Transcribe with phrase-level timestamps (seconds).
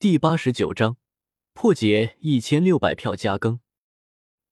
[0.00, 0.96] 第八十九章
[1.52, 3.60] 破解一千六百票加更。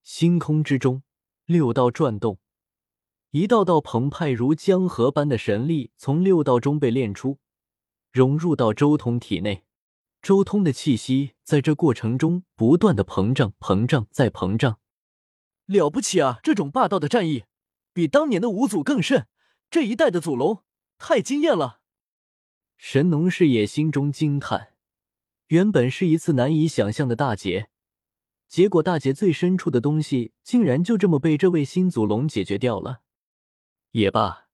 [0.03, 1.03] 星空之中，
[1.47, 2.39] 六道转动，
[3.31, 7.39] 一道道澎湃如江河般的神力从六道中被炼出，
[8.13, 9.65] 融入到周通体内。
[10.21, 14.79] 周通的气息在这过程中不断的膨胀、膨胀再膨胀。
[15.65, 16.41] 了不起啊！
[16.43, 17.45] 这种霸道的战役，
[17.95, 19.27] 比当年的五祖更甚。
[19.71, 20.63] 这一代的祖龙
[20.99, 21.81] 太惊艳了。
[22.77, 24.75] 神农氏也心中惊叹。
[25.49, 27.71] 原本是一次难以想象的大劫，
[28.49, 33.01] 结果大劫最深处的东西竟然就这么被这位新祖龙解决掉了。
[33.93, 34.49] 也罢，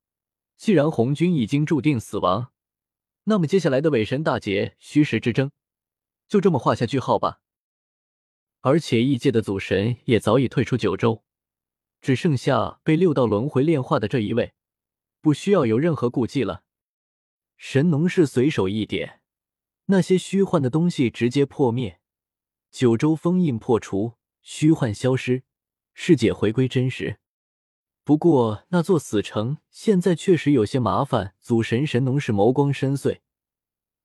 [0.57, 2.53] 既然红军已经注定死亡，
[3.25, 5.51] 那么接下来的伪神大劫、虚实之争，
[6.29, 7.41] 就这么画下句号吧。
[8.61, 11.25] 而且异界的祖神也早已退出九州，
[12.01, 14.55] 只剩下被六道轮回炼化的这一位，
[15.21, 16.63] 不需要有任何顾忌了。
[17.57, 19.23] 神农氏随手一点。
[19.87, 22.01] 那些虚幻的东西直接破灭，
[22.71, 25.43] 九州封印破除，虚幻消失，
[25.93, 27.19] 世界回归真实。
[28.03, 31.35] 不过那座死城现在确实有些麻烦。
[31.41, 33.21] 祖神神农氏眸光深邃，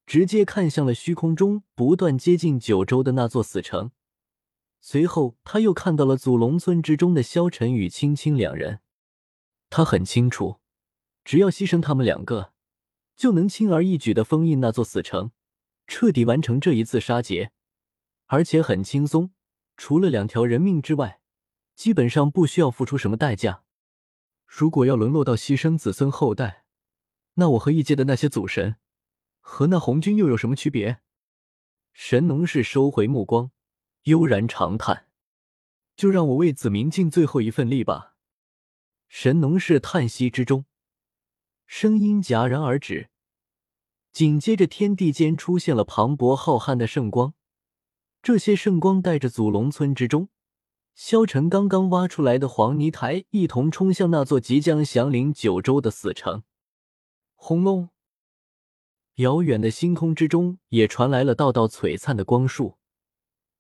[0.06, 3.92] 直接看向了虚空中不断接近九州的那座死城。
[4.82, 8.80] 随后他又看到了祖龙村之中的萧晨与青青两人。
[9.70, 10.60] 他很清楚，
[11.24, 12.54] 只要牺牲他们两个，
[13.16, 15.32] 就能轻而易举的封印那座死城。
[15.90, 17.52] 彻底完成这一次杀劫，
[18.28, 19.32] 而且很轻松，
[19.76, 21.20] 除了两条人命之外，
[21.76, 23.64] 基本上不需要付出什么代价。
[24.46, 26.64] 如果要沦落到牺牲子孙后代，
[27.34, 28.76] 那我和异界的那些祖神，
[29.40, 31.00] 和那红军又有什么区别？
[31.92, 33.50] 神农氏收回目光，
[34.04, 35.08] 悠然长叹
[35.98, 38.16] ：“就让我为子民尽最后一份力吧。”
[39.10, 40.66] 神农氏叹息之中，
[41.66, 43.10] 声音戛然而止。
[44.12, 47.34] 紧接着，天地间出现了磅礴浩瀚的圣光，
[48.22, 50.30] 这些圣光带着祖龙村之中
[50.94, 56.44] 萧晨刚刚挖出来的黄泥台，一同冲向那座即将降临九州的死城。
[57.36, 57.90] 轰隆！
[59.16, 62.78] 遥远的星空之中也传来了道道璀璨的光束，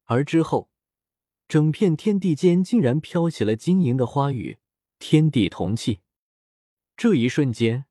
[0.05, 0.69] 而之后，
[1.47, 4.57] 整片天地间竟然飘起了晶莹的花雨，
[4.97, 6.01] 天地同气。
[6.97, 7.85] 这一瞬间，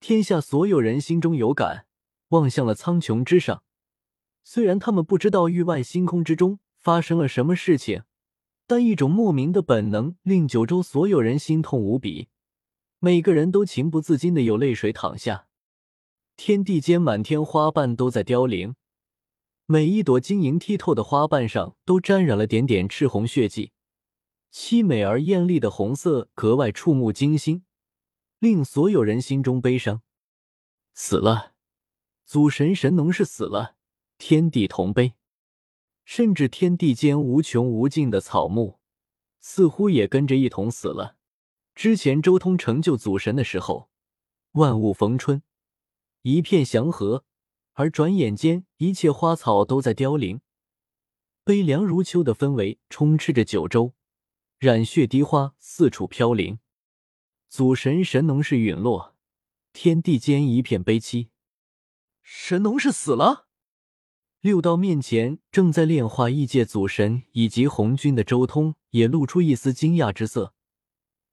[0.00, 1.86] 天下所有人心中有感。
[2.30, 3.62] 望向了苍穹之上，
[4.42, 8.02] 虽然他们不知道域外星空之中发生了什么事情，
[8.66, 12.28] 但一种莫名的本能令九州所有人心痛无比，
[12.98, 15.46] 每个人都情不自禁的有泪水淌下。
[16.36, 18.74] 天地间满天花瓣都在凋零，
[19.66, 23.72] 每一朵晶莹剔透的花瓣上都沾染了点点赤红血迹，
[24.52, 27.64] 凄美而艳丽的红色格外触目惊心，
[28.38, 30.00] 令所有人心中悲伤。
[30.94, 31.52] 死了。
[32.30, 33.74] 祖神神农氏死了，
[34.16, 35.14] 天地同悲，
[36.04, 38.78] 甚至天地间无穷无尽的草木
[39.40, 41.16] 似乎也跟着一同死了。
[41.74, 43.90] 之前周通成就祖神的时候，
[44.52, 45.42] 万物逢春，
[46.22, 47.24] 一片祥和，
[47.72, 50.40] 而转眼间一切花草都在凋零，
[51.42, 53.94] 悲凉如秋的氛围充斥着九州，
[54.60, 56.60] 染血滴花四处飘零。
[57.48, 59.16] 祖神神农氏陨落，
[59.72, 61.30] 天地间一片悲戚。
[62.32, 63.48] 神农氏死了。
[64.40, 70.54] 六道面前正在炼化异界祖神以及红军的周通也露出一丝惊讶之色。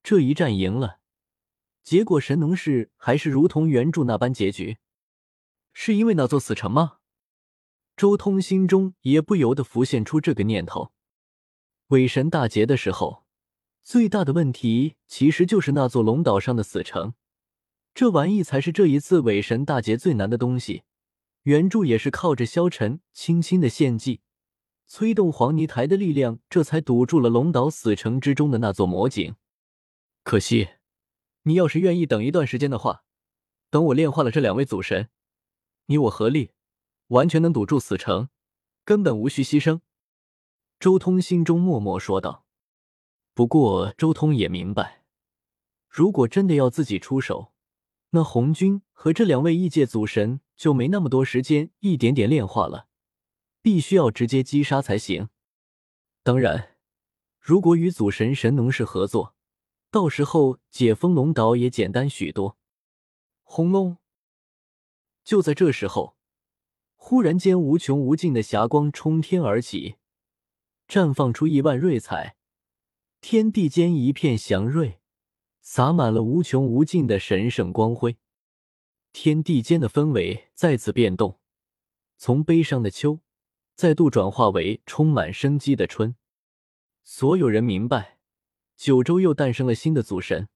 [0.02, 0.98] 这一战赢了，
[1.84, 4.80] 结果神农氏还是如同原著那般结局，
[5.72, 6.98] 是因为那座死城吗？
[7.96, 10.92] 周通心中也不由得浮现出这个念头。
[11.90, 13.24] 伪神大劫的时候，
[13.84, 17.14] 最大的问题其实就是那座龙岛上的死城。
[17.98, 20.84] 这玩意才是这一次伪神大劫最难的东西。
[21.46, 24.22] 原著也是靠着萧晨轻轻的献祭，
[24.86, 29.36] 催动黄泥台的力量，这才堵住了龙岛死城之中的那座魔井。
[30.24, 30.68] 可惜，
[31.42, 33.04] 你要是愿意等一段时间的话，
[33.72, 35.10] 等我炼化了这两位祖神，
[35.88, 36.52] 你我合力，
[37.08, 38.30] 完全能堵住死城，
[38.86, 39.82] 根本无需牺牲。
[40.80, 42.46] 周通心中默默说道。
[43.34, 45.04] 不过，周通也明白，
[45.90, 47.54] 如果真的要自己出手。
[48.12, 52.88] 那红军和这两位异界祖神就没那么多时间一点点炼化了，
[53.62, 55.30] 必须要直接击杀才行。
[56.24, 56.78] 当然，
[57.40, 59.36] 如果与祖神神农氏合作，
[59.92, 62.58] 到时候解封龙岛也简单许多。
[63.44, 63.98] 轰隆！
[65.24, 66.18] 就在这时候，
[66.96, 69.96] 忽然间，无穷无尽的霞光冲天而起，
[70.88, 72.36] 绽放出亿万瑞彩，
[73.22, 75.00] 天地间一片祥瑞。
[75.70, 78.18] 洒满了无穷无尽的神圣光辉，
[79.12, 81.42] 天地间的氛围再次变动，
[82.16, 83.20] 从悲伤的秋
[83.76, 86.16] 再度转化为充满生机的春。
[87.04, 88.18] 所有人明白，
[88.78, 90.48] 九州又诞生了新的祖神。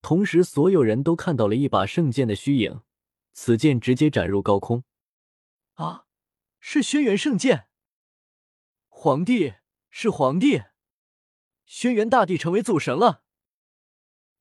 [0.00, 2.80] 同时，所有人都看到了一把圣剑的虚影，
[3.34, 4.82] 此剑直接斩入高空。
[5.74, 6.06] 啊，
[6.58, 7.68] 是轩辕圣剑！
[8.88, 9.56] 皇帝
[9.90, 10.62] 是皇帝，
[11.66, 13.24] 轩辕大帝成为祖神了。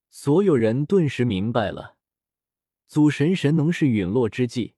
[0.10, 1.98] 所有人顿时明白了，
[2.88, 4.76] 祖神神农氏陨落之际，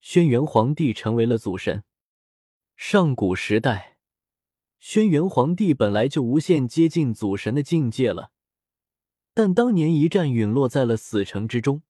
[0.00, 1.84] 轩辕皇帝成为了祖神。
[2.76, 3.96] 上古时代，
[4.78, 8.30] 轩辕皇帝本来就无限接近祖神的境界了，
[9.34, 11.82] 但当年一战陨落在了死城之中，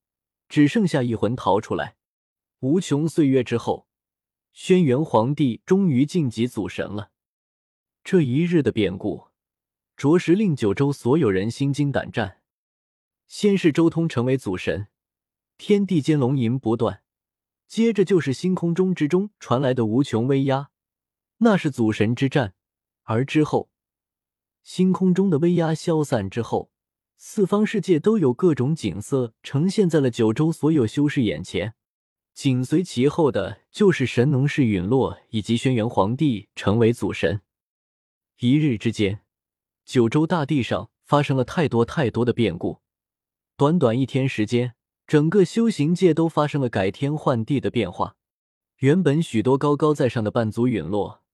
[0.49, 1.97] 只剩下一魂逃出来。
[2.61, 3.87] 无穷岁月之后，
[4.53, 7.11] 轩辕皇帝终于晋级祖神了。
[8.03, 9.27] 这一日的变故，
[9.97, 12.38] 着实令九州所有人心惊胆战。
[13.29, 14.89] 先是周通成为祖神，
[15.59, 17.03] 天地间龙吟不断，
[17.67, 20.71] 接着就是星空中之中传来的无穷威压，
[21.37, 22.55] 那是祖神之战。
[23.03, 23.69] 而之后，
[24.63, 26.71] 星空中的威压消散之后，
[27.19, 31.75] 四方世界都有各种景色呈现在了九州所有修士眼前。
[32.33, 37.43] 紧随其后的就是神农氏陨落，以及轩辕皇帝成为祖神。
[38.39, 39.21] 一日之间，
[39.85, 42.81] 九州大地上发生了太多太多的变故。
[43.59, 48.15] 短短一天时间，整个修行界都发生了改天换地的变化。
[48.77, 51.25] 原本许多高高在上的半族陨落，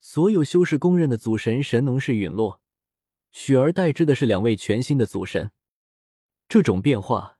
[0.00, 2.62] 所有修士公认的祖神神农氏陨落，
[3.30, 5.50] 取而代之的是两位全新的祖神。
[6.48, 7.36] 这种变化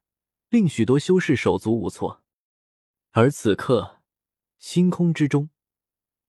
[0.50, 2.22] 令许多修士手足无措。
[3.12, 4.02] 而此刻，
[4.58, 5.48] 星空之中。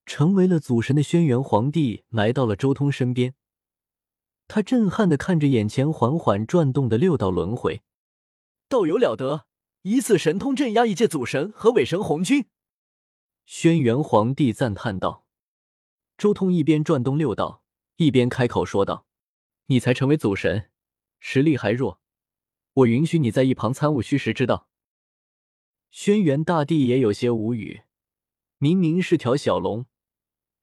[0.05, 3.35] 成为了祖神的轩辕皇帝来到了周通身边，
[4.47, 7.81] 他震撼的看着眼前缓缓转动的六道轮回，
[8.69, 9.47] 道友了得，
[9.83, 12.47] 以此神通镇压一界祖神和伪神红军。
[13.45, 15.25] 轩辕皇帝赞叹道。
[16.17, 17.63] 周通一边转动六道，
[17.95, 19.05] 一边开口说道
[19.67, 20.69] ：“你才成为祖神，
[21.19, 22.01] 实力还弱，
[22.73, 24.67] 我允许你在一旁参悟虚实之道。”
[25.91, 27.83] 轩辕大帝也有些无语，
[28.57, 29.85] 明明是条小龙。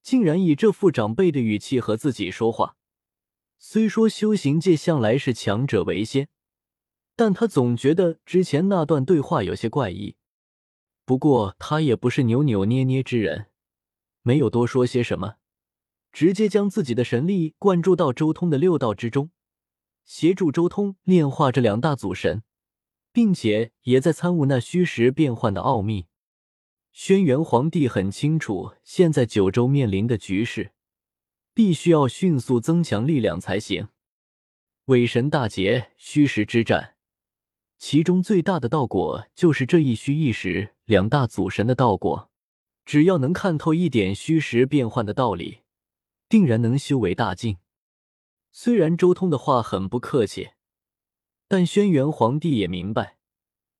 [0.02, 2.76] 竟然以这副长辈的语气和自己说话。
[3.56, 6.28] 虽说修行界向来是强者为先，
[7.16, 10.16] 但他总觉得之前那段对话有些怪异。
[11.04, 13.46] 不过他也不是扭扭捏捏之人，
[14.22, 15.36] 没有多说些什么，
[16.12, 19.30] 直接将自己的神力灌注到周通的六道之中，
[20.04, 22.42] 协助周通炼化这两大祖神，
[23.12, 26.06] 并且也在参悟那虚实变幻的奥秘。
[26.92, 30.72] 轩辕皇帝很清楚，现在九州面临的局势，
[31.52, 33.88] 必须要迅速增强力量才行。
[34.86, 36.93] 伪神大劫、虚实之战，
[37.78, 42.30] 其中最大的道果就是这一虚一实两大祖神的道果。
[42.84, 45.60] 只要能看透一点虚实变幻的道理，
[46.28, 47.56] 定然能修为大进。
[48.52, 50.50] 虽然周通的话很不客气，
[51.48, 53.16] 但轩辕皇帝也明白，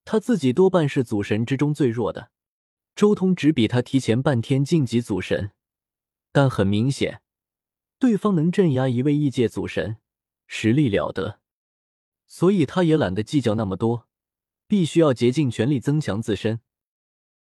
[0.07, 2.31] 他自己多半是祖神之中最弱的。
[2.97, 5.51] 周通只比他提前半天晋级祖神，
[6.33, 7.21] 但很明显，
[7.99, 9.99] 对方能镇压一位异界祖神，
[10.47, 11.41] 实力了得，
[12.37, 14.09] 所以他也懒得计较那么多，
[14.67, 16.59] 必须要竭尽全力增强自身。